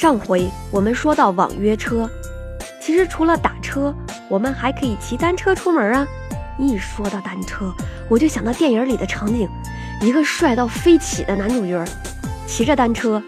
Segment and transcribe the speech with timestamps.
[0.00, 2.08] 上回我们说到网约车，
[2.80, 3.94] 其实除了打车，
[4.30, 6.08] 我们还可以骑单车出门啊。
[6.58, 7.70] 一说到单车，
[8.08, 9.46] 我就想到电影里的场景，
[10.00, 11.84] 一个帅到飞起的男主角，
[12.46, 13.22] 骑着单车，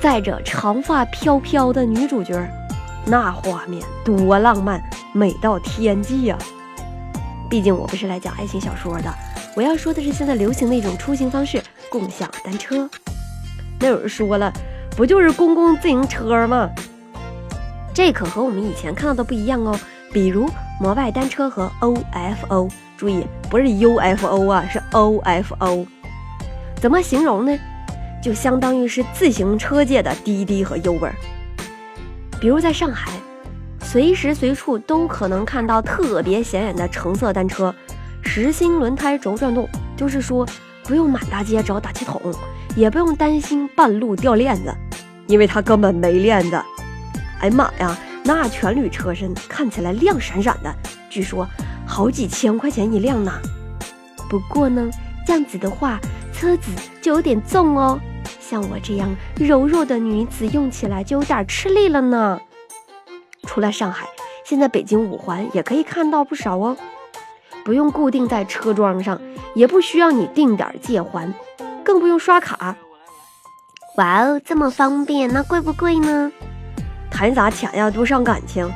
[0.00, 2.36] 载着长发飘飘的女主角，
[3.06, 4.82] 那画面多浪漫，
[5.12, 6.36] 美到天际呀！
[7.48, 9.14] 毕竟我不是来讲爱情小说的，
[9.54, 12.90] 我要说的是现在流行的一种出行方式——共享单车。
[13.78, 14.52] 那有人说了，
[14.96, 16.70] 不就是公共自行车吗？
[17.94, 19.78] 这可和我们以前看到的不一样哦。
[20.12, 25.86] 比如摩拜单车和 OFO，注意不是 UFO 啊，是 OFO。
[26.76, 27.58] 怎么形容呢？
[28.22, 31.10] 就相当于是自行车界的滴滴和 Uber。
[32.40, 33.10] 比如在上海，
[33.82, 37.74] 随时随处都可能看到特别显眼的橙色单车，
[38.22, 40.46] 实心轮胎轴转动，就是说
[40.84, 42.20] 不用满大街找打气筒，
[42.76, 44.74] 也不用担心半路掉链子，
[45.26, 46.60] 因为它根本没链子。
[47.40, 47.96] 哎妈呀！
[48.24, 50.72] 那全铝车身看起来亮闪闪的，
[51.10, 51.44] 据说
[51.84, 53.32] 好几千块钱一辆呢。
[54.30, 54.88] 不过呢，
[55.26, 55.98] 这样子的话，
[56.32, 57.98] 车子就有点重哦。
[58.40, 62.40] 像我这样柔弱的女子用起来就有点吃力了呢。
[63.42, 64.06] 除了上海，
[64.44, 66.76] 现在北京五环也可以看到不少哦。
[67.64, 69.20] 不用固定在车桩上，
[69.54, 71.32] 也不需要你定点借还，
[71.84, 72.76] 更不用刷卡。
[73.96, 76.32] 哇哦，这么方便，那贵不贵呢？
[77.10, 78.70] 谈啥钱呀，多伤感情。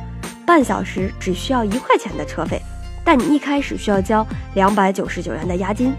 [0.47, 2.61] 半小时只需要一块钱的车费，
[3.05, 5.93] 但你一开始需要交两百九十九元的押金。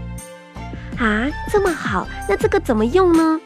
[0.98, 3.40] 啊，这么好，那这个怎么用呢？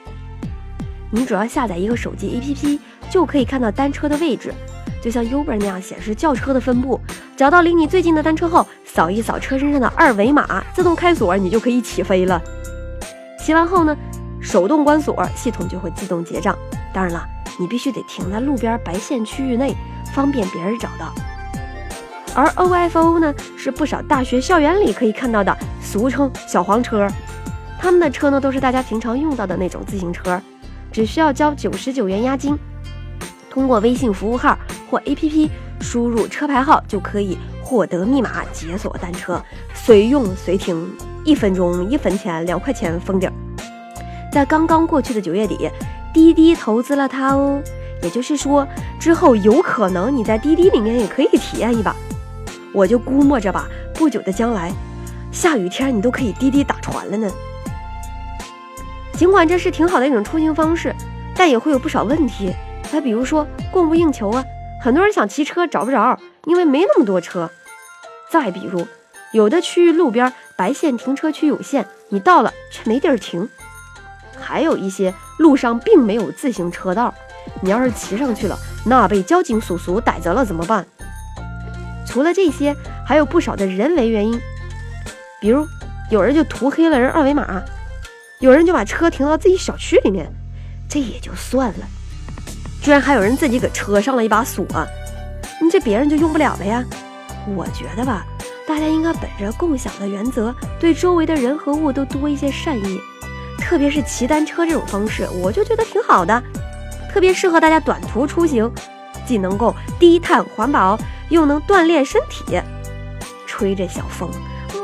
[1.10, 2.78] 你只要下载一个手机 APP，
[3.10, 4.54] 就可以看到单车的位置，
[5.02, 7.00] 就像 Uber 那样显示轿车的分布。
[7.42, 12.40] 找到离你最近的单车后，扫一扫车身上的二维码，自动开锁，你就可以起飞了。
[13.36, 13.96] 骑完后呢，
[14.40, 16.56] 手动关锁，系统就会自动结账。
[16.94, 17.26] 当然了。
[17.58, 19.74] 你必须得停在路边白线区域内，
[20.14, 21.12] 方便别人找到。
[22.32, 27.08] 而 OFO 呢，是不少大学校园里可以看到的，俗称小黄车。
[27.76, 30.40] 他们的车呢，都是大家平常用到的那种自行车，
[30.92, 32.56] 只需要交九十九元押金，
[33.50, 34.56] 通过微信服务号
[34.88, 35.50] 或 APP
[35.82, 39.42] 输入车牌号，就可以获得密码解锁单车，
[39.74, 40.88] 随用随停，
[41.24, 43.30] 一分钟一分钱，两块钱封顶。
[44.32, 45.68] 在刚刚过去的九月底。
[46.14, 47.58] 滴滴投资了它哦，
[48.02, 48.68] 也就是说，
[49.00, 51.96] 之后有可能你在滴滴里面也可以体验一把。
[52.70, 54.70] 我就估摸着吧，不久的将来，
[55.32, 57.32] 下雨天你都可以滴滴打船了呢。
[59.14, 60.94] 尽管这是挺好的一种出行方式，
[61.34, 62.52] 但也会有不少问题。
[62.92, 64.44] 那比如说供不应求啊，
[64.82, 67.48] 很多人想骑车找不着，因为没那么多车。
[68.28, 68.88] 再比如，
[69.32, 73.48] 有的区域路边白线停车区有限，你到了却没地儿停。
[74.40, 77.14] 还有一些路上并没有自行车道，
[77.60, 80.84] 你要是骑上去了，那被交警叔叔逮着了怎么办？
[82.04, 82.74] 除了这些，
[83.06, 84.40] 还有不少的人为原因，
[85.40, 85.64] 比如
[86.10, 87.62] 有人就涂黑了人二维码，
[88.40, 90.28] 有人就把车停到自己小区里面，
[90.88, 91.86] 这也就算了，
[92.82, 94.66] 居然还有人自己给车上了一把锁，
[95.62, 96.84] 你这别人就用不了了呀？
[97.54, 98.26] 我觉得吧，
[98.66, 103.00] 大家应该本着共享的原则，对周围的人和物都多一些善意。
[103.58, 106.42] 特别是骑单车这种方式，我就觉得挺好的，
[107.12, 108.68] 特别适合大家短途出行，
[109.24, 110.98] 既能够低碳环保，
[111.28, 112.60] 又能锻炼身体。
[113.46, 114.28] 吹着小风，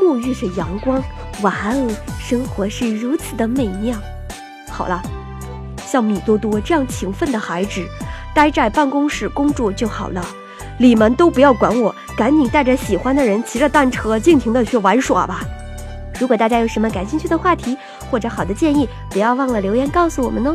[0.00, 1.02] 沐浴着阳光，
[1.42, 3.96] 哇哦，生活是如此的美妙。
[4.70, 5.02] 好了，
[5.90, 7.82] 像米多多这样勤奋的孩子，
[8.34, 10.22] 待在办公室工作就好了，
[10.76, 15.40] 你们都不要管我，赶紧带着喜欢的人骑着单车，尽情的去玩耍吧。
[16.20, 17.74] 如果大家有什么感兴趣的话题
[18.10, 20.54] 或者好的建议，不要忘了留言告诉我们哦。